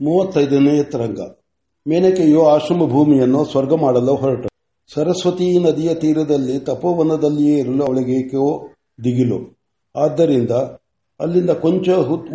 [0.00, 1.20] ಮೂವತ್ತೈದನೇ ತರಂಗ
[1.86, 4.46] ಮೇನಕೆಯು ಆಶ್ರಮ ಭೂಮಿಯನ್ನು ಸ್ವರ್ಗ ಮಾಡಲು ಹೊರಟ
[4.94, 8.68] ಸರಸ್ವತಿ ನದಿಯ ತೀರದಲ್ಲಿ ತಪೋವನದಲ್ಲಿಯೇ ಇರಲು ಅವಳಿಗೇಕೋ
[9.04, 9.38] ದಿಗಿಲು.
[9.96, 10.50] ಆದ್ದರಿಂದ
[11.20, 11.88] ಅಲ್ಲಿಂದ ಕೊಂಚ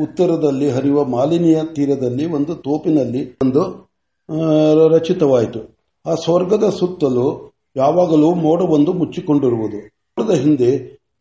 [0.04, 3.90] ಉತ್ತರದಲ್ಲಿ ಹರಿಯುವ ಮಾಲಿನಿಯ ತೀರದಲ್ಲಿ ಒಂದು ತೋಪಿನಲ್ಲಿ ಒಂದು
[4.90, 5.78] ರಚಿತವಾಯಿತು.
[6.06, 9.78] ಆ ಸ್ವರ್ಗದ ಸುತ್ತಲೂ ಯಾವಾಗಲೂ ಮೋಡವೊಂದು ಮುಚ್ಚಿಕೊಂಡಿರುವುದು.
[9.78, 10.76] ಮೋಡದ ಹಿಂದೆ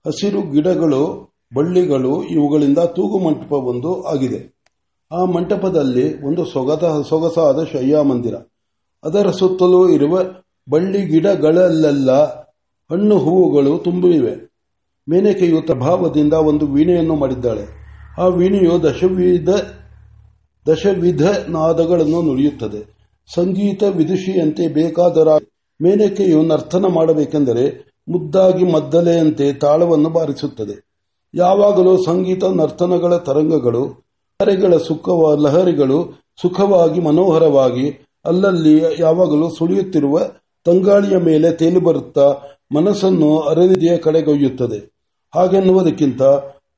[0.07, 4.58] ಹಸಿರು ಗಿಡಗಳು, ಬಳ್ಳಿಗಳು ಇವುಗಳಿಂದ ತೂಗು ಮಂಟಪವೊಂದು ಆಗಿದೆ.
[5.13, 8.35] ಆ ಮಂಟಪದಲ್ಲಿ ಒಂದು ಸೊಗದ ಸೊಗಸಾದ ಶಯ್ಯಾ ಮಂದಿರ.
[9.05, 10.21] ಅದರ ಸುತ್ತಲೂ ಇರುವ
[10.71, 12.11] ಬಳ್ಳಿ ಗಿಡಗಳಲ್ಲೆಲ್ಲ
[12.93, 14.35] ಹಣ್ಣು ಹೂವುಗಳು ತುಂಬಿವೆ
[15.09, 17.67] ಮೇನಕೆಯು ಪ್ರಭಾವದಿಂದ ಒಂದು ವೀಣೆಯನ್ನು ಮಾಡಿದ್ದಾಳೆ.
[18.19, 19.49] ಆ ವೀಣೆಯು ದಶವಿಧ
[20.71, 22.99] ದಶವಿಧ ನಾದಗಳನ್ನು ನುಡಿಯುತ್ತದೆ
[23.35, 25.29] ಸಂಗೀತ ವಿದುಷಿಯಂತೆ ಬೇಕಾದರ
[25.83, 30.89] ಮೇನಕೆಯು ನರ್ತನ ಮಾಡಬೇಕೆಂದರೆ ಮುದ್ದಾಗಿ ಮದ್ದಲೆಯಂತೆ ತಾಳವನ್ನು ಬಾರಿಸುತ್ತದೆ.
[31.35, 34.08] ಯಾವಾಗಲೂ ಸಂಗೀತ, ನರ್ತನಗಳ ತರಂಗಗಳು
[34.43, 40.21] ಲಹರಿಗಳ ಸುಖವ, ಲಹರಿಗಳು ಸುಖವಾಗಿ ಮನೋಹರವಾಗಿ ಅಲ್ಲಲ್ಲಿ ಯಾವಾಗಲೂ ಸುಳಿಯುತ್ತಿರುವ
[40.65, 42.35] ತಂಗಾಳಿಯ ಮೇಲೆ ತೇಲಿ ಬರುತ್ತಾ
[42.75, 44.93] ಮನಸ್ಸನ್ನು ಅರನಿಧಿಯ ಕಡೆಗೊಯ್ಯುತ್ತದೆ
[45.35, 46.23] ಹಾಗೆನ್ನುವುದಕ್ಕಿಂತ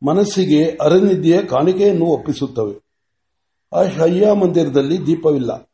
[0.02, 2.75] ಮನಸ್ಸಿಗೆ ಅರನಿಧಿಯ ಕಾಣಿಕೆಯನ್ನು ಒಪ್ಪಿಸುತ್ತವೆ.
[3.72, 5.70] ಆ ಶಯ್ಯ ಮಂದಿರದಲ್ಲಿ ದೀಪವಿಲ್ಲ.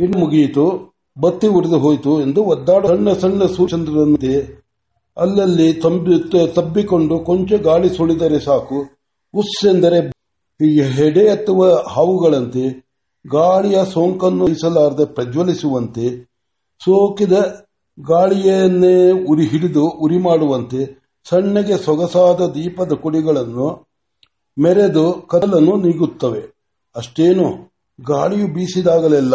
[0.00, 0.94] ಇನ್ನು ಮುಗಿಯಿತು.
[1.20, 4.62] ಬತ್ತಿ ಉರಿದು ಹೋಯಿತು ಎಂದು ಒದ್ದಾಡ ಸಣ್ಣ ಸಣ್ಣ ಸೂಚಂದ್ರಂತೆ
[5.16, 8.84] ಅಲ್ಲಲ್ಲಿ ತಂಬಿ, ತಬ್ಬಿಕೊಂಡು ಕೊಂಚ ಗಾಳಿ ಸುಳಿದರೆ ಸಾಕು.
[9.34, 10.15] ಉಸ್ಸೆಂದರೆ
[10.60, 12.64] ಈ ಹೆಡೆ ಎತ್ತುವ ಹಾವುಗಳಂತೆ,
[13.26, 16.24] ಗಾಳಿಯ ಸೋಂಕನ್ನು ಇಸಲಾರದೆ ಪ್ರಜ್ವಲಿಸುವಂತೆ,
[16.84, 17.32] ಸೋಕಿದ
[17.98, 20.80] ಗಾಳಿಯನ್ನೇ ಉರಿ ಹಿಡಿದು ಉರಿ ಮಾಡುವಂತೆ
[21.28, 23.86] ಸಣ್ಣಗೆ ಸೊಗಸಾದ ದೀಪದ ಕುಡಿಗಳನ್ನು
[24.58, 26.42] ಮೆರೆದು ಕದಲನ್ನು ನೀಗುತ್ತವೆ.
[26.96, 27.46] ಅಷ್ಟೇನು,
[28.00, 29.34] ಗಾಳಿಯು ಬೀಸಿದಾಗಲೆಲ್ಲ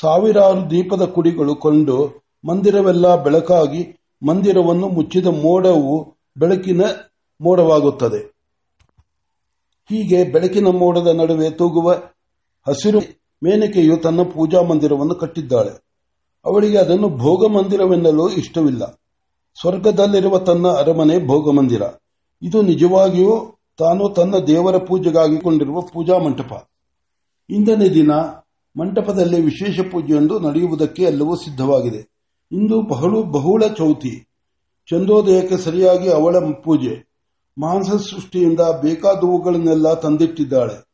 [0.00, 1.96] ಸಾವಿರಾರು ದೀಪದ ಕುಡಿಗಳು ಕೊಂಡು
[2.44, 3.82] ಮಂದಿರವೆಲ್ಲ ಬೆಳಕಾಗಿ
[4.22, 6.80] ಮಂದಿರವನ್ನು ಮುಚ್ಚಿದ ಮೋಡವು ಬೆಳಕಿನ
[7.40, 8.41] ಮೋಡವಾಗುತ್ತದೆ.
[9.90, 11.92] ಹೀಗೆ ಬೆಳಕಿನ ಮೋಡದ ನಡುವೆ ತೂಗುವ
[12.68, 12.98] ಹಸಿರು
[13.42, 15.82] ಮೇನಕೆಯು ತನ್ನ ಪೂಜಾ ಮಂದಿರವನ್ನು ಕಟ್ಟಿದ್ದಾಳೆ.
[16.44, 18.86] ಅವಳಿಗೆ ಅದನ್ನು ಭೋಗ ಮಂದಿರವೆನ್ನಲು ಇಷ್ಟವಿಲ್ಲ.
[19.60, 21.82] ಸ್ವರ್ಗದಲ್ಲಿರುವ ತನ್ನ ಅರಮನೆ ಭೋಗ ಮಂದಿರ.
[22.42, 26.68] ಇದು ನಿಜವಾಗಿಯೂ ತಾನು ತನ್ನ ದೇವರ ಪೂಜೆಗಾಗಿ ಕೊಂಡಿರುವ ಪೂಜಾ ಮಂಟಪ.
[27.50, 28.10] ಇಂದನೇ ದಿನ
[28.80, 32.12] ಮಂಟಪದಲ್ಲಿ ವಿಶೇಷ ಪೂಜೆಯೊಂದು ನಡೆಯುವುದಕ್ಕೆ ಎಲ್ಲವೂ ಸಿದ್ಧವಾಗಿದೆ.
[32.52, 34.28] ಇಂದು ಬಹಳ ಬಹುಳ ಚೌತಿ.
[34.90, 37.11] ಚಂದ್ರೋದಯಕ್ಕೆ ಸರಿಯಾಗಿ ಅವಳ ಪೂಜೆ.
[37.58, 40.92] ಮಾಂಸ ಸೃಷ್ಟಿಯಿಂದ ಬೇಕಾದವುಗಳನ್ನೆಲ್ಲ ತಂದಿಟ್ಟಿದ್ದಾಳೆ.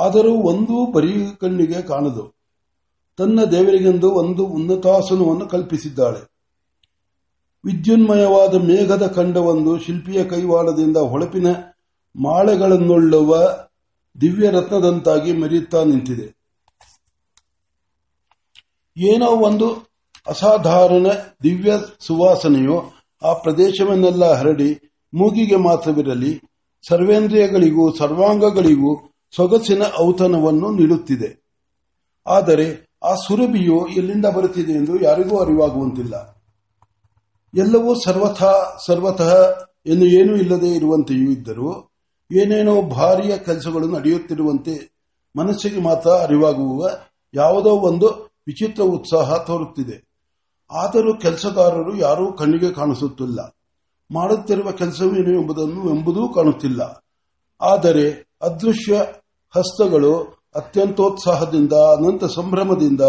[0.00, 2.34] ಆದರೂ ಒಂದೂ ಬರೀ ಕಣ್ಣಿಗೆ ಕಾಣದು.
[3.16, 6.34] ತನ್ನ ದೇವರಿಗೆಂದು ಒಂದು ಉನ್ನತಾಸನವನ್ನು ಕಲ್ಪಿಸಿದ್ದಾಳೆ.
[7.64, 11.46] ವಿದ್ಯುನ್ಮಯವಾದ ಮೇಘದ ಖಂಡವೊಂದು ಶಿಲ್ಪಿಯ ಕೈವಾಡದಿಂದ ಹೊಳಪಿನ
[12.16, 13.36] ಮಾಳೆಗಳನ್ನುಳ್ಳುವ
[14.20, 16.44] ದಿವ್ಯ ರತ್ನದಂತಾಗಿ ಮೆರೆಯುತ್ತಾ ನಿಂತಿದೆ.
[18.96, 19.94] ಏನೋ ಒಂದು
[20.26, 21.06] ಅಸಾಧಾರಣ
[21.42, 26.40] ದಿವ್ಯ ಸುವಾಸನೆಯು ಆ ಪ್ರದೇಶವನ್ನೆಲ್ಲ ಹರಡಿ ಮೂಗಿಗೆ ಮಾತ್ರವಿರಲಿ,
[26.88, 31.44] ಸರ್ವೇಂದ್ರಿಯಗಳಿಗೂ ಸರ್ವಾಂಗಗಳಿಗೂ ಸೊಗಸಿನ ಔತಣವನ್ನು ನೀಡುತ್ತಿದೆ.
[32.26, 36.44] ಆದರೆ ಆ ಸುರಭಿಯು ಎಲ್ಲಿಂದ ಬರುತ್ತಿದೆ ಎಂದು ಯಾರಿಗೂ ಅರಿವಾಗುವಂತಿಲ್ಲ.
[37.54, 38.42] ಎಲ್ಲವೂ ಸರ್ವಥ,
[38.86, 41.90] ಸರ್ವತಃ ಎಂದು ಏನೂ ಇಲ್ಲದೆ ಇರುವಂತೆಯೂ ಇದ್ದರೂ,
[42.32, 44.94] ಏನೇನೋ ಭಾರಿಯ ಕೆಲಸಗಳು ನಡೆಯುತ್ತಿರುವಂತೆ
[45.36, 46.88] ಮನಸ್ಸಿಗೆ ಮಾತ್ರ ಅರಿವಾಗುವ
[47.34, 48.06] ಯಾವುದೋ ಒಂದು
[48.46, 50.04] ವಿಚಿತ್ರ ಉತ್ಸಾಹ ತೋರುತ್ತಿದೆ.
[50.72, 53.53] ಆದರೂ ಕೆಲಸಗಾರರು ಯಾರೂ ಕಣ್ಣಿಗೆ ಕಾಣಿಸುತ್ತಿಲ್ಲ.
[54.12, 57.04] ಮಾಡುತ್ತಿರುವ ಕೆಲಸವೇನು ಎಂಬುದನ್ನು ಎಂಬುದೂ ಕಾಣುತ್ತಿಲ್ಲ.
[57.60, 58.96] ಆದರೆ ಅದೃಶ್ಯ
[59.56, 60.22] ಹಸ್ತಗಳು
[60.54, 63.00] ಅತ್ಯಂತೋತ್ಸಾಹದಿಂದ, ಅನಂತ ಸಂಭ್ರಮದಿಂದ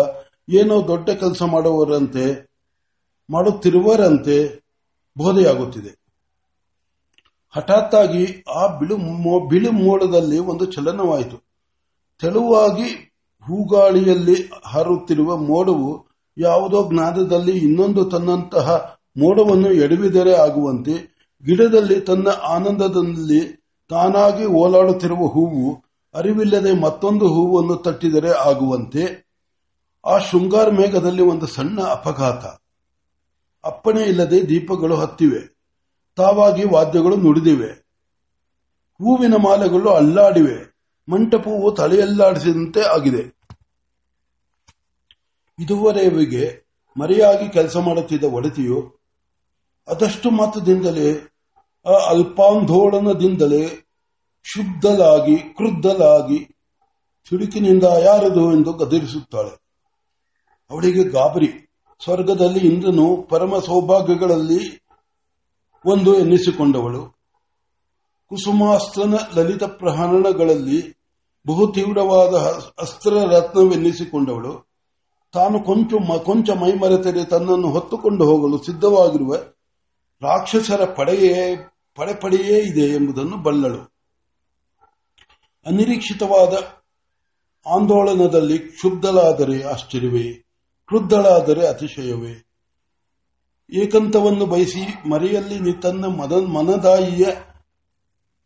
[0.50, 2.56] ಏನೋ ದೊಡ್ಡ ಕೆಲಸ ಮಾಡುವವರಂತೆ
[3.30, 4.66] ಮಾಡುತ್ತಿರುವರಂತೆ
[5.18, 6.06] ಬೋಧೆಯಾಗುತ್ತಿದೆ.
[7.56, 11.38] ಹಠಾತ್ತಾಗಿ ಆ ಬಿಳು ಬಿಳಿ ಬಿಳು ಮೋಡದಲ್ಲಿ ಒಂದು ಚಲನವಾಯಿತು.
[12.22, 13.12] ತೆಳುವಾಗಿ
[13.42, 16.08] ಹೂಗಾಳಿಯಲ್ಲಿ ಹಾರುತ್ತಿರುವ ಮೋಡವು
[16.38, 21.16] ಯಾವುದೋ ಜ್ಞಾನದಲ್ಲಿ ಇನ್ನೊಂದು ತನ್ನಂತಹ ಮೋಡವನ್ನು ಎಡವಿದರೆ ಆಗುವಂತೆ
[21.46, 25.84] ಗಿಡದಲ್ಲಿ ತನ್ನ ಆನಂದದಲ್ಲಿ ತಾನಾಗಿ ಓಲಾಡುತ್ತಿರುವ ಹೂವು
[26.14, 29.26] ಅರಿವಿಲ್ಲದೆ ಮತ್ತೊಂದು ಹೂವನ್ನು ತಟ್ಟಿದರೆ ಆಗುವಂತೆ
[30.06, 32.46] ಆ ಶೃಂಗಾರ ಮೇಘದಲ್ಲಿ ಒಂದು ಸಣ್ಣ ಅಪಘಾತ.
[33.66, 35.56] ಅಪ್ಪಣೆ ಇಲ್ಲದೆ ದೀಪಗಳು ಹತ್ತಿವೆ.
[36.16, 37.68] ತಾವಾಗಿ ವಾದ್ಯಗಳು ನುಡಿದಿವೆ.
[38.94, 40.76] ಹೂವಿನ ಮಾಲೆಗಳು ಅಲ್ಲಾಡಿವೆ.
[41.12, 43.36] ಮಂಟಪವು ತಲೆಯಲ್ಲಾಡಿಸಿದಂತೆ ಆಗಿದೆ.
[45.60, 46.66] ಇದುವರೆಗೆ
[47.00, 48.95] ಮರೆಯಾಗಿ ಕೆಲಸ ಮಾಡುತ್ತಿದ್ದ ಒಡತಿಯು
[49.88, 51.32] ಅದಷ್ಟು ಮತದಿಂದಲೇ
[51.86, 53.68] ಆ ಅಲ್ಪಾಂಧೋಳನದಿಂದಲೇ
[54.44, 56.40] ಶುದ್ಧಲಾಗಿ, ಕ್ರುದ್ಧಲಾಗಿ
[57.30, 59.60] ಸಿಡುಕಿನಿಂದ ಯಾರದು ಎಂದು ಗದರಿಸುತ್ತಾಳೆ.
[60.72, 61.70] ಅವಳಿಗೆ ಗಾಬರಿ.
[62.04, 64.86] ಸ್ವರ್ಗದಲ್ಲಿ ಇಂದ್ರನು ಪರಮ ಸೌಭಾಗ್ಯಗಳಲ್ಲಿ
[65.86, 67.06] ಒಂದು ಎನ್ನಿಸಿಕೊಂಡವಳು.
[68.30, 70.98] ಕುಸುಮಾಸ್ತ್ರನ ಲಲಿತ ಪ್ರಹರಣಗಳಲ್ಲಿ
[71.48, 72.36] ಬಹು ತೀವ್ರವಾದ
[72.82, 74.68] ಅಸ್ತ್ರ ರತ್ನವೆನ್ನಿಸಿಕೊಂಡವಳು.
[75.34, 75.94] ತಾನು ಕೊಂಚ
[76.24, 79.36] ಕೊಂಚ ಮೈಮರೆತರೆ ತನ್ನನ್ನು ಹೊತ್ತುಕೊಂಡು ಹೋಗಲು ಸಿದ್ಧವಾಗಿರುವ
[80.22, 81.56] ರಾಕ್ಷಸರ ಪಡೆಯೇ
[81.96, 83.96] ಪಡೆಪಡೆಯೇ ಇದೆ ಎಂಬುದನ್ನು ಬಲ್ಲಳು.
[85.66, 86.54] ಅನಿರೀಕ್ಷಿತವಾದ
[87.76, 90.34] ಆಂದೋಲನದಲ್ಲಿ ಕ್ಷುಬ್ಧಳಾದರೆ ಆಶ್ಚರ್ಯವೇ,
[90.88, 92.42] ಕ್ರುದ್ಧಳಾದರೆ ಅತಿಶಯವೇ.
[93.74, 97.26] ಏಕಂತವನ್ನು ಬಯಸಿ ಮರೆಯಲ್ಲಿ ತನ್ನ ಮನದಾಯಿಯ,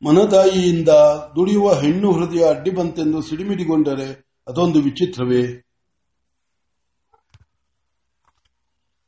[0.05, 0.89] ಮನದಾಯಿಯಿಂದ
[1.35, 5.68] ದುಡಿಯುವ ಹೆಣ್ಣು ಹೃದಯ ಅಡ್ಡಿ ಬಂತೆಂದು ಸಿಡಿಮಿಡಿಗೊಂಡರೆ ಅದೊಂದು ವಿಚಿತ್ರವೇ.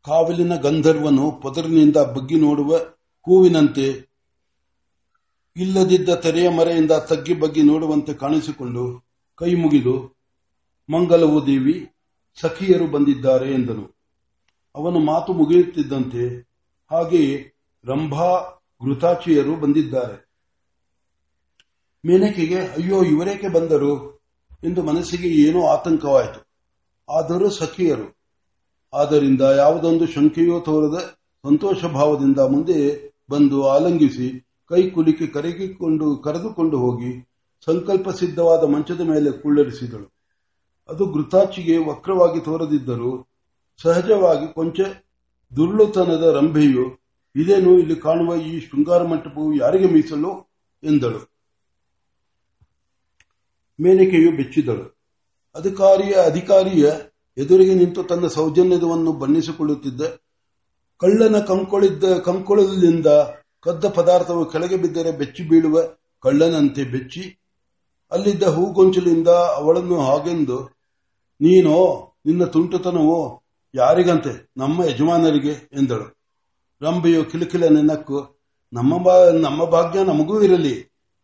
[0.06, 2.78] ಕಾವಲಿನ ಗಂಧರ್ವನು ಪೊದರಿನಿಂದ ಬಗ್ಗಿ ನೋಡುವ
[3.22, 4.12] ಹೂವಿನಂತೆ
[5.56, 10.20] ಇಲ್ಲದಿದ್ದ ತೆರೆಯ ಮರೆಯಿಂದ ತಗ್ಗಿ ಬಗ್ಗಿ ನೋಡುವಂತೆ ಕಾಣಿಸಿಕೊಂಡು ಕೈ ಮುಗಿದು,
[10.90, 11.92] ಮಂಗಲವು ದೇವಿ,
[12.42, 13.96] ಸಖಿಯರು ಬಂದಿದ್ದಾರೆ ಎಂದನು.
[14.76, 16.50] ಅವನು ಮಾತು ಮುಗಿಯುತ್ತಿದ್ದಂತೆ
[16.92, 17.54] ಹಾಗೆಯೇ
[17.86, 18.40] ರಂಭಾ
[18.86, 20.32] ಘೃತಾಚಿಯರು ಬಂದಿದ್ದಾರೆ.
[22.06, 24.22] ಮೇನಕೆಗೆ, ಅಯ್ಯೋ, ಇವರೇಕೆ ಬಂದರು?
[24.64, 26.52] ಎಂದು ಮನಸ್ಸಿಗೆ ಏನೋ ಆತಂಕವಾಯಿತು.
[27.14, 28.21] ಆದರೂ ಸಖಿಯರು
[28.94, 31.00] ಆದ್ದರಿಂದ ಯಾವುದೊಂದು ಶಂಕೆಯೂ ತೋರದ
[31.46, 37.30] ಸಂತೋಷ ಭಾವದಿಂದ ಮುಂದೆ ಬಂದು ಆಲಂಗಿಸಿ ಕೈ ಕುಲಿಕೆ ಕರಗಿಕೊಂಡು, ಕರೆದುಕೊಂಡು ಹೋಗಿ
[37.66, 40.14] ಸಂಕಲ್ಪ ಸಿದ್ಧವಾದ ಮಂಚದ ಮೇಲೆ ಕುಳ್ಳರಿಸಿದಳು.
[40.90, 43.28] ಅದು ಗೃತಾಚಿಗೆ ವಕ್ರವಾಗಿ ತೋರದಿದ್ದರೂ
[43.82, 44.80] ಸಹಜವಾಗಿ ಕೊಂಚ
[45.56, 47.02] ದುರ್ಳುತನದ ರಂಭೆಯು,
[47.36, 50.52] ಇದೇನು ಇಲ್ಲಿ ಕಾಣುವ ಈ ಶೃಂಗಾರ ಮಂಟಪವು ಯಾರಿಗೆ ಮೀಸಲು?
[50.84, 51.32] ಎಂದಳು.
[53.80, 55.02] ಮೇನಿಕೆಯು ಬೆಚ್ಚಿದಳು.
[55.56, 56.92] ಅಧಿಕಾರಿಯ ಅಧಿಕಾರಿಯ
[57.42, 60.02] ಎದುರಿಗೆ ನಿಂತು ತನ್ನ ಸೌಜನ್ಯವನ್ನು ಬಣ್ಣಿಸಿಕೊಳ್ಳುತ್ತಿದ್ದ,
[61.02, 63.08] ಕಳ್ಳನ ಕಂಕೊಳಿದ್ದ ಕಂಕೊಳದಿಂದ
[63.66, 65.80] ಕದ್ದ ಪದಾರ್ಥವು ಕೆಳಗೆ ಬಿದ್ದರೆ ಬೆಚ್ಚಿ ಬೀಳುವ
[66.24, 67.24] ಕಳ್ಳನಂತೆ ಬೆಚ್ಚಿ,
[68.12, 70.58] ಅಲ್ಲಿದ್ದ ಹೂಗೊಂಚಲಿಂದ ಅವಳನ್ನು ಹಾಗೆಂದು,
[71.42, 71.78] ನೀನೋ,
[72.26, 73.42] ನಿನ್ನ ತುಂಟುತನವೋ,
[73.76, 76.08] ಯಾರಿಗಂತೆ, ನಮ್ಮ ಯಜಮಾನರಿಗೆ ಎಂದಳು.
[76.82, 78.20] ರಂಬೆಯು ಕಿಲಕಿಲ ನೆನಕ್ಕು
[78.74, 78.94] ನಮ್ಮ
[79.40, 80.76] ನಮ್ಮ ಭಾಗ್ಯ ನಮಗೂ ಇರಲಿ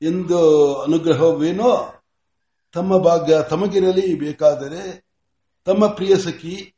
[0.02, 0.40] ಎಂದು
[0.75, 1.72] ಅನುಗ್ರಹವೇನೋ,
[2.74, 4.81] ತಮ್ಮ ಭಾಗ್ಯ ತಮಗಿರಲಿ, ಬೇಕಾದರೆ
[5.68, 6.74] ತಮ್ಮ ಪ್ರಿಯ ಸಖಿ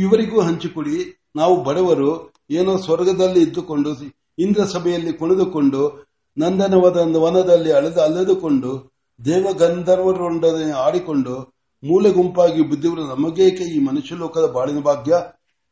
[0.00, 0.96] ಇವರಿಗೂ ಹಂಚಿಕೊಡಿ
[1.36, 3.90] ನಾವು ಬಡವರು ಏನೋ ಸ್ವರ್ಗದಲ್ಲಿ ಇದ್ದುಕೊಂಡು
[4.38, 6.06] ಇಂದ್ರ ಸಭೆಯಲ್ಲಿ ಕುಣಿದುಕೊಂಡು,
[6.38, 8.92] ನಂದನವದ ವನದಲ್ಲಿ ಅಳೆದು ಅಲೆದುಕೊಂಡು
[9.24, 11.54] ದೇವಗಂಧರ್ವರೊಂಡನೆ ಆಡಿಕೊಂಡು,
[11.84, 15.12] ಮೂಲೆ ಗುಂಪಾಗಿ ಬುದ್ಧಿವರು ನಮಗೇಕೆ ಈ ಮನುಷ್ಯ ಲೋಕದ ಬಾಳಿನ ಭಾಗ್ಯ?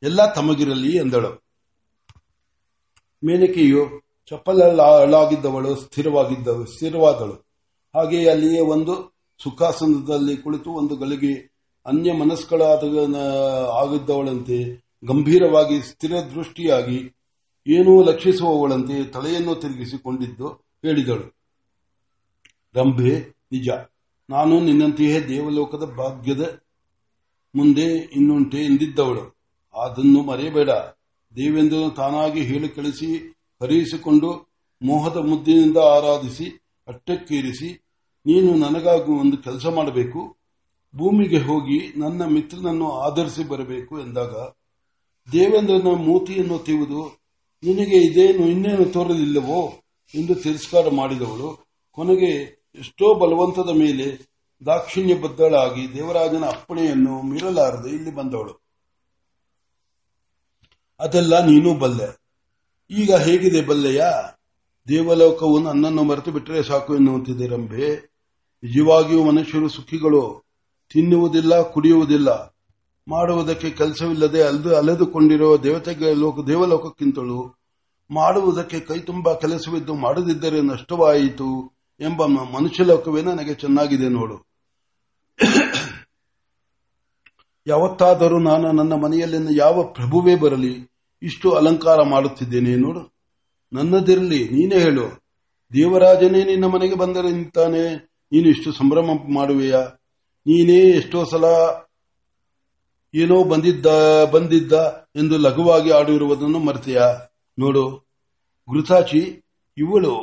[0.03, 1.31] ಎಲ್ಲ ತಮಗಿರಲಿ ಎಂದಳು.
[3.25, 3.83] ಮೇನಕೆಯು
[4.31, 7.35] ಚಪ್ಪಲಾಗಿದ್ದವಳು ಸ್ಥಿರವಾಗಿದ್ದಳು ಸ್ಥಿರವಾದಳು.
[7.95, 8.95] ಹಾಗೆಯೇ ಅಲ್ಲಿಯೇ ಒಂದು
[9.43, 11.54] ಸುಖಾಸನದಲ್ಲಿ ಕುಳಿತು ಒಂದು ಗಳಿಗೆ
[11.87, 12.83] ಅನ್ಯ ಮನಸ್ಕಳಾದ
[13.83, 17.17] ಆಗಿದ್ದವಳಂತೆ ಗಂಭೀರವಾಗಿ ಸ್ಥಿರ ದೃಷ್ಟಿಯಾಗಿ
[17.67, 20.49] ಏನೂ ಲಕ್ಷಿಸುವವಳಂತೆ ತಲೆಯನ್ನು ತಿರುಗಿಸಿಕೊಂಡಿದ್ದು
[20.85, 21.37] ಹೇಳಿದಳು.
[22.75, 23.21] ರಂಭೆ,
[23.53, 23.69] ನಿಜ.
[24.31, 26.61] ನಾನು ನಿನ್ನಂತೆಯೇ ದೇವಲೋಕದ ಭಾಗ್ಯದ
[27.55, 29.37] ಮುಂದೆ ಇನ್ನುಂಟೆ ಎಂದಿದ್ದವಳು.
[29.81, 30.71] ಅದನ್ನು ಮರೆಯಬೇಡ.
[31.37, 37.85] ದೇವೆಂದು ತಾನಾಗಿ ಹೇಳಿ ಕಳಿಸಿ, ಹರಿಯಿಸಿಕೊಂಡು ಮೋಹದ ಮುದ್ದಿನಿಂದ ಆರಾಧಿಸಿ, ಅಟ್ಟಕ್ಕೇರಿಸಿ,
[38.27, 40.44] ನೀನು ನನಗಾಗಿ ಒಂದು ಕೆಲಸ ಮಾಡಬೇಕು.
[40.97, 44.31] ಭೂಮಿಗೆ ಹೋಗಿ ನನ್ನ ಮಿತ್ರನನ್ನು ಆಧರಿಸಿ ಬರಬೇಕು ಎಂದಾಗ,
[45.33, 47.21] ದೇವೇಂದ್ರನ ಮೂತಿಯನ್ನು ತಿವಿದು,
[47.63, 49.73] ನಿನಗೆ ಇದೇನು ಇನ್ನೇನು ತೋರಲಿಲ್ಲವೋ
[50.15, 51.67] ಎಂದು ತಿರಸ್ಕಾರ ಮಾಡಿದವಳು.
[51.93, 54.35] ಕೊನೆಗೆ ಎಷ್ಟೋ ಬಲವಂತದ ಮೇಲೆ
[54.67, 58.65] ದಾಕ್ಷಿಣ್ಯ ಬದ್ದಳಾಗಿ ದೇವರಾಜನ ಅಪ್ಪಣೆಯನ್ನು ಮೀರಲಾರದೆ ಇಲ್ಲಿ ಬಂದವಳು.
[61.01, 62.23] ಅದೆಲ್ಲ ನೀನು ಬಲ್ಲೆ.
[62.91, 64.05] ಈಗ ಹೇಗಿದೆ ಬಲ್ಲೆಯ?
[64.89, 67.95] ದೇವಲೋಕವು ನನ್ನನ್ನು ಮರೆತು ಬಿಟ್ಟರೆ ಸಾಕು ಎನ್ನುವಂತಿದೆ ರಂಭೆ.
[68.63, 70.44] ನಿಜವಾಗಿಯೂ ಮನುಷ್ಯರು ಸುಖಿಗಳು.
[70.93, 72.55] ತಿನ್ನುವುದಿಲ್ಲ, ಕುಡಿಯುವುದಿಲ್ಲ,
[73.09, 77.55] ಮಾಡುವುದಕ್ಕೆ ಕೆಲಸವಿಲ್ಲದೆ ಅಲ್ದು ಅಲೆದುಕೊಂಡಿರುವ ದೇವತೆಗೆ ಲೋಕ, ದೇವಲೋಕಕ್ಕಿಂತಲೂ
[78.11, 84.37] ಮಾಡುವುದಕ್ಕೆ ಕೈ ತುಂಬಾ ಕೆಲಸವಿದ್ದು ಮಾಡದಿದ್ದರೆ ನಷ್ಟವಾಯಿತು ಎಂಬ ಮನುಷ್ಯ ಲೋಕವೇ ನನಗೆ ಚೆನ್ನಾಗಿದೆ ನೋಡು.
[87.67, 90.91] ಯಾವತ್ತಾದರೂ ನಾನು ನನ್ನ ಮನೆಯಲ್ಲಿನ ಯಾವ ಪ್ರಭುವೇ ಬರಲಿ,
[91.23, 93.15] ಇಷ್ಟು ಅಲಂಕಾರ ಮಾಡುತ್ತಿದ್ದೇನೆ ನೋಡು.
[93.73, 95.25] ನನ್ನದಿರಲಿ, ನೀನೇ ಹೇಳು.
[95.73, 97.95] ದೇವರಾಜನೇ ನಿನ್ನ ಮನೆಗೆ ಬಂದರೆ ನಿಂತಾನೆ
[98.33, 99.81] ನೀನು ಇಷ್ಟು ಸಂಭ್ರಮ ಮಾಡುವೆಯಾ?
[100.47, 101.45] ನೀನೇ ಎಷ್ಟೋ ಸಲ
[103.15, 103.87] ಏನೋ ಬಂದಿದ್ದ
[104.25, 104.73] ಬಂದಿದ್ದ
[105.17, 107.03] ಎಂದು ಲಘುವಾಗಿ ಆಡಿರುವುದನ್ನು ಮರೆತೆಯ.
[107.59, 107.99] ನೋಡು
[108.73, 109.43] ಘೃತಾಚಿ
[109.77, 110.15] ಇವಳು,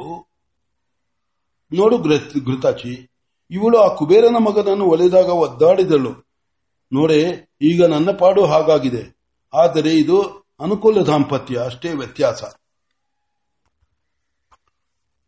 [1.73, 1.97] ನೋಡು
[2.45, 3.09] ಘೃತಾಚಿ
[3.51, 6.11] ಇವಳು ಆ ಕುಬೇರನ ಮಗನನ್ನು ಒಲೆದಾಗ ಒದ್ದಾಡಿದಳು.
[6.93, 9.03] ನೋಡೆ, ಈಗ ನನ್ನ ಪಾಡು ಹಾಗಾಗಿದೆ.
[9.53, 10.21] ಆದರೆ ಇದು
[10.59, 12.43] ಅನುಕೂಲ ದಾಂಪತ್ಯ, ಅಷ್ಟೇ ವ್ಯತ್ಯಾಸ.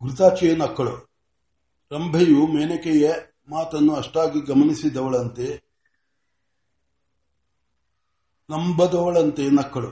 [0.06, 0.94] ಘೃತಾಚಿಯ ನಕ್ಕಳು.
[1.92, 3.12] ರಂಭೆಯು ಮೇನಕೆಯ
[3.48, 5.74] ಮಾತನ್ನು ಅಷ್ಟಾಗಿ ಗಮನಿಸಿದವಳಂತೆ,
[8.50, 9.90] ನಂಬದವಳಂತೆ ನಕ್ಕಳು.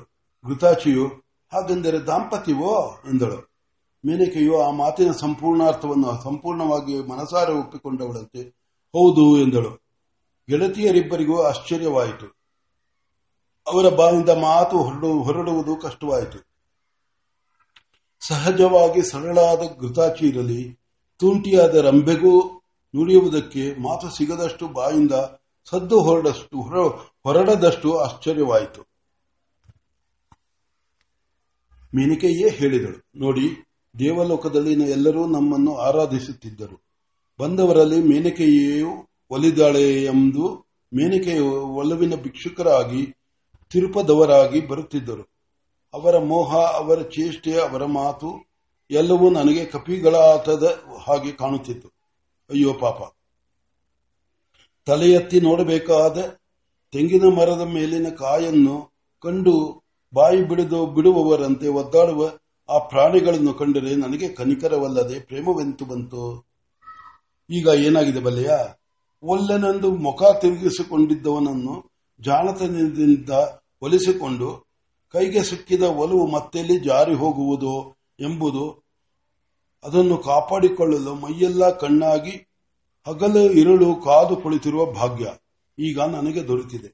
[0.48, 1.06] ಘೃತಾಚಿಯು
[1.52, 3.00] ಹಾಗೆಂದರೆ ದಾಂಪತ್ಯವೋ?
[3.08, 3.52] ಎಂದಳು.
[4.06, 8.42] ಮೇನಕೆಯು ಆ ಮಾತಿನ ಸಂಪೂರ್ಣಾರ್ಥವನ್ನು, ಸಂಪೂರ್ಣವಾಗಿ ಮನಸಾರೆ ಒಪ್ಪಿಕೊಂಡವಳಂತೆ,
[8.86, 9.82] ಹೌದು, ಎಂದಳು.
[10.48, 12.26] ಗೆಳತಿಯರಿಬ್ಬರಿಗೂ ಆಶ್ಚರ್ಯವಾಯಿತು.
[13.66, 16.52] ಅವರ ಬಾಯಿಂದ ಮಾತು ಹೊರಡು- ಹೊರಡುವುದು ಕಷ್ಟವಾಯಿತು.
[18.26, 20.80] ಸಹಜವಾಗಿ ಸರಳಾದ ಘೃತಾಚಿ ಇರಲಿ,
[21.18, 22.61] ತುಂಟಿಯಾದ ರಂಬೆಗೂ
[22.96, 25.12] ನುಡಿಯುವುದಕ್ಕೆ ಮಾತು ಸಿಗದಷ್ಟು ಬಾಯಿಂದ
[25.70, 28.92] ಸದ್ದು ಹೊರಡಷ್ಟು ಹೊರ- ಹೊರಡದಷ್ಟು ಆಶ್ಚರ್ಯವಾಯಿತು.
[31.94, 33.68] ಮೇನಿಕೆಯೇ ಹೇಳಿದಳು, ನೋಡಿ,
[33.98, 36.82] ದೇವಲೋಕದಲ್ಲಿನ ಎಲ್ಲರೂ ನಮ್ಮನ್ನು ಆರಾಧಿಸುತ್ತಿದ್ದರು.
[37.40, 40.54] ಬಂದವರಲ್ಲಿ ಮೇನಿಕೆಯು ಒಲಿದಾಳೆ ಎಂದು
[40.94, 43.06] ಮೇನಿಕೆಯ ಒಲವಿನ ಭಿಕ್ಷುಕರಾಗಿ
[43.72, 45.22] ತಿರುಪದವರಾಗಿ ಬರುತ್ತಿದ್ದರು.
[45.94, 48.52] ಅವರ ಮೋಹ, ಅವರ ಚೇಷ್ಟೆ, ಅವರ ಮಾತು
[48.90, 52.01] ಎಲ್ಲವೂ ನನಗೆ ಕಪಿಗಳಾತದ ಹಾಗೆ ಕಾಣುತ್ತಿತ್ತು.
[52.52, 53.02] ಅಯ್ಯೋ ಪಾಪ.
[54.86, 56.18] ತಲೆ ಎತ್ತಿ ನೋಡಬೇಕಾದ
[56.92, 59.82] ತೆಂಗಿನ ಮರದ ಮೇಲಿನ ಕಾಯನ್ನು ಕಂಡು
[60.14, 66.46] ಬಾಯಿ ಬಿಡಿದು ಬಿಡುವವರಂತೆ ಒದ್ದಾಡುವ ಆ ಪ್ರಾಣಿಗಳನ್ನು ಕಂಡರೆ ನನಗೆ ಕನಿಕರವಲ್ಲದೆ ಪ್ರೇಮವೆಂತು ಬಂತು?
[67.50, 68.50] ಈಗ ಏನಾಗಿದೆ ಬಲ್ಲೆಯ?
[69.22, 71.90] ಒಲ್ಲೆನೆಂದು ಮುಖ ತಿರುಗಿಸಿಕೊಂಡಿದ್ದವನನ್ನು
[72.20, 73.30] ಜಾಣತನದಿಂದ
[73.82, 74.72] ಒಲಿಸಿಕೊಂಡು
[75.12, 78.81] ಕೈಗೆ ಸಿಕ್ಕಿದ ಒಲವು ಮತ್ತೆಲ್ಲಿ ಜಾರಿ ಹೋಗುವುದು ಎಂಬುದು
[79.84, 82.34] ಅದನ್ನು ಕಾಪಾಡಿಕೊಳ್ಳಲು ಮೈಯೆಲ್ಲ ಕಣ್ಣಾಗಿ
[83.06, 85.26] ಹಗಲು ಇರುಳು ಕಾದು ಕುಳಿತಿರುವ ಭಾಗ್ಯ
[85.78, 86.90] ಈಗ ನನಗೆ ದೊರೆತಿದೆ.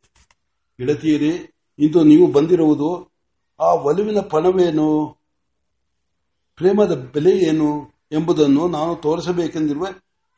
[0.78, 1.32] ಗೆಳತಿಯರೇ,
[1.78, 2.90] ಇಂದು ನೀವು ಬಂದಿರುವುದು
[3.60, 4.88] ಆ ಒಲುವಿನ ಪಣವೇನು
[6.58, 7.68] ಪ್ರೇಮದ ಬೆಲೆ ಏನು
[8.12, 9.86] ಎಂಬುದನ್ನು ನಾನು ತೋರಿಸಬೇಕೆಂದಿರುವ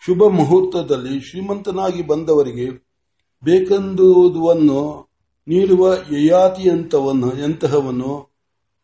[0.02, 2.66] ಶುಭ ಮುಹೂರ್ತದಲ್ಲಿ ಶ್ರೀಮಂತನಾಗಿ ಬಂದವರಿಗೆ
[3.42, 4.80] ಬೇಕೆಂದುವನ್ನು
[5.46, 8.12] ನೀಡುವ ಯಯಾತಿಯಂತವನ್ನು ಎಂತಹವನ್ನು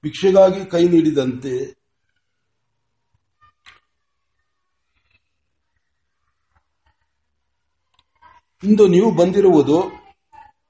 [0.05, 1.55] ಭಿಕ್ಷೆಗಾಗಿ ಕೈ ನೀಡಿದಂತೆ
[8.65, 9.83] ಇಂದು ನೀವು ಬಂದಿರುವುದು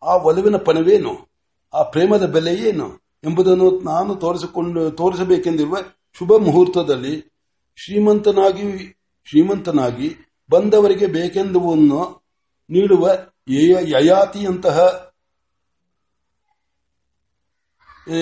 [0.02, 1.28] ಆ ಒಲವಿನ ಪಣವೇನು?
[1.74, 5.76] ಆ ಪ್ರೇಮದ ಬೆಲೆ ಏನು ಎಂಬುದನ್ನು ನಾನು ತೋರಿಸಿಕೊಂಡು, ತೋರಿಸಬೇಕೆಂದಿರುವ
[6.12, 7.36] ಶುಭ ಮುಹೂರ್ತದಲ್ಲಿ
[7.76, 10.16] ಶ್ರೀಮಂತನಾಗಿ ಶ್ರೀಮಂತನಾಗಿ
[10.50, 12.22] ಬಂದವರಿಗೆ ಬೇಕೆಂದುವನ್ನು
[12.70, 13.08] ನೀಡುವ
[13.48, 15.10] ಯಯ- ಯಯಾತಿಯಂತಹ,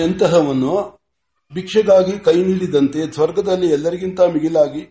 [0.03, 0.99] ಎಂತಹವನ್ನು
[1.53, 4.81] ಭಿಕ್ಷೆಗಾಗಿ ಕೈ ನೀಡಿದಂತೆ ಸ್ವರ್ಗದಲ್ಲಿ ಎಲ್ಲರಿಗಿಂತ ಮಿಗಿಲಾಗಿ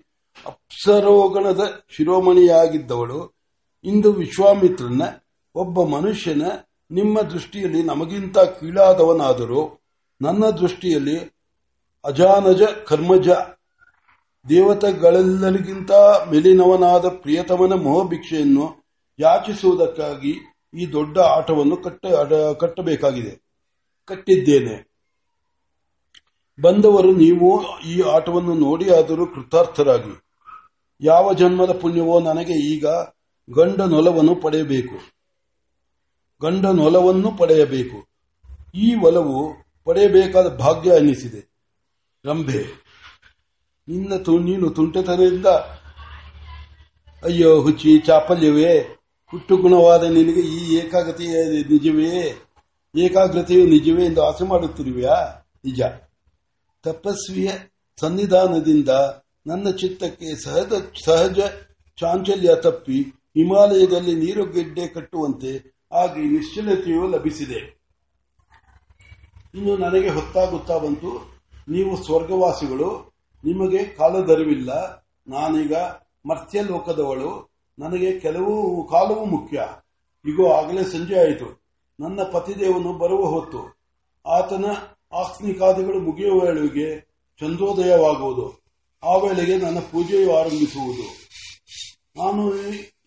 [0.47, 3.34] ಅಪ್ಸರೋಗಣದ ಶಿರೋಮಣಿಯಾಗಿದ್ದವಳು.
[3.85, 5.03] ಇಂದು ವಿಶ್ವಾಮಿತ್ರನ,
[5.55, 6.43] ಒಬ್ಬ ಮನುಷ್ಯನ,
[6.91, 9.81] ನಿಮ್ಮ ದೃಷ್ಟಿಯಲ್ಲಿ ನಮಗಿಂತ ಕೀಳಾದವನಾದರೂ,
[10.23, 11.19] ನನ್ನ ದೃಷ್ಟಿಯಲ್ಲಿ
[12.05, 13.29] ಅಜಾನಜ ಕರ್ಮಜ,
[14.49, 15.91] ದೇವತೆಗಳೆಲ್ಲರಿಗಿಂತ
[16.31, 18.85] ಮೇಲಿನವನಾದ ಪ್ರಿಯತಮನ ಮೋಹಭಿಕ್ಷೆಯನ್ನು
[19.19, 20.35] ಯಾಚಿಸುವುದಕ್ಕಾಗಿ
[20.75, 22.07] ಈ ದೊಡ್ಡ ಆಟವನ್ನು ಕಟ್ಟ
[22.61, 23.43] ಕಟ್ಟಬೇಕಾಗಿದೆ.
[24.05, 24.95] ಕಟ್ಟಿದ್ದೇನೆ.
[26.63, 30.23] ಬಂದವರು ನೀವು ಈ ಆಟವನ್ನು ನೋಡಿ ಆದರೂ ಕೃತಾರ್ಥರಾಗಿ.
[31.01, 32.87] ಯಾವ ಜನ್ಮದ ಪುಣ್ಯವೋ ನನಗೆ ಈಗ
[33.53, 35.15] ಗಂಡ ನೊಲವನ್ನು ಪಡೆಯಬೇಕು.
[36.43, 38.07] ಗಂಡನೊಲವನ್ನು ಪಡೆಯಬೇಕು.
[38.75, 41.55] ಈ ಒಲವು ಪಡೆಯಬೇಕಾದ ಭಾಗ್ಯ ಅನ್ನಿಸಿದೆ
[42.25, 42.67] ರಂಭೆ,
[43.89, 45.47] ನಿನ್ನ ತು- ನೀನು ತುಂಟತನದಿಂದ
[47.25, 48.79] ಅಯ್ಯೋ, ಹುಚ್ಚಿ ಚಾಪಲ್ಯವೇ
[49.31, 52.43] ಹುಟ್ಟು ಗುಣವಾದ ನಿನಗೆ ಈ ಏಕಾಗ್ರತೆಯ ನಿಜವೇ,
[52.97, 55.47] ಏಕಾಗ್ರತೆಯು ನಿಜವೇ ಎಂದು ಆಸೆ ಮಾಡುತ್ತಿರುವೆಯಾ?
[55.65, 55.83] ನಿಜ.
[56.83, 57.51] ತಪಸ್ವಿಯ
[58.01, 58.89] ಸನ್ನಿಧಾನದಿಂದ
[59.47, 60.73] ನನ್ನ ಚಿತ್ತಕ್ಕೆ ಸಹಜ
[61.05, 61.39] ಸಹಜ
[62.01, 67.85] ಚಾಂಚಲ್ಯ ತಪ್ಪಿ ಹಿಮಾಲಯದಲ್ಲಿ ನೀರು ಗೆಡ್ಡೆ ಕಟ್ಟುವಂತೆ ಆಗಿ ನಿಶ್ಚಲತೆಯು ಲಭಿಸಿದೆ.
[69.55, 73.15] ಇನ್ನು ನನಗೆ ಹೊತ್ತಾಗುತ್ತಾ ಬಂತು, ನೀವು ಸ್ವರ್ಗವಾಸಿಗಳು,
[73.45, 74.73] ನಿಮಗೆ ಕಾಲದರಿವಿಲ್ಲ
[75.29, 75.73] ನಾನೀಗ
[76.27, 79.69] ಮರ್ತ್ಯ ಲೋಕದವಳು, ನನಗೆ ಕೆಲವು, ಕಾಲವು ಮುಖ್ಯ.
[80.25, 81.63] ಇಗೋ, ಆಗಲೇ ಸಂಜೆ ಆಯಿತು.
[82.01, 83.77] ನನ್ನ ಪತಿದೇವನು ಬರುವ ಹೊತ್ತು,
[84.27, 84.65] ಆತನ
[85.13, 88.63] ಆಸ್ನಿಕಾದಿಗಳು ಮುಗಿಯುವ ವೇಳೆಗೆ ಚಂದ್ರೋದಯವಾಗುವುದು.
[89.05, 91.24] ಆ ವೇಳೆಗೆ ನನ್ನ ಪೂಜೆಯು ಆರಂಭಿಸುವುದು.
[92.17, 92.53] ನಾನು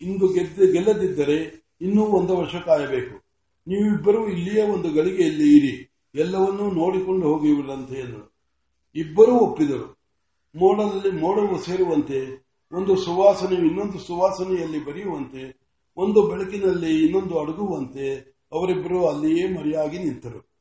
[0.00, 3.16] ಇಂದು ಗೆದ್ದ, ಗೆಲ್ಲದಿದ್ದರೆ ಇನ್ನೂ ಒಂದು ವರ್ಷ ಕಾಯಬೇಕು.
[3.66, 5.92] ನೀವಿಬ್ಬರೂ ಇಲ್ಲಿಯೇ ಒಂದು ಗಳಿಗೆಯಲ್ಲಿ ಇರಿ.
[6.14, 8.34] ಎಲ್ಲವನ್ನೂ ನೋಡಿಕೊಂಡು ಹೋಗಿಬಿಡಂತೆ ಎಂದರು.
[8.94, 9.98] ಇಬ್ಬರೂ ಒಪ್ಪಿದರು.
[10.56, 15.60] ಮೋಡದಲ್ಲಿ ಮೋಡವು ಸೇರುವಂತೆ, ಒಂದು ಸುವಾಸನೆಯು ಇನ್ನೊಂದು ಸುವಾಸನೆಯಲ್ಲಿ ಬರೆಯುವಂತೆ,
[15.96, 20.57] ಒಂದು ಬೆಳಕಿನಲ್ಲಿ ಇನ್ನೊಂದು ಅಡಗುವಂತೆ ಅವರಿಬ್ಬರು ಅಲ್ಲಿಯೇ ಮರೆಯಾಗಿ ನಿಂತರು.